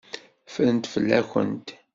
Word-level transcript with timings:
Ffrent 0.47 0.85
fell-akent. 0.93 1.67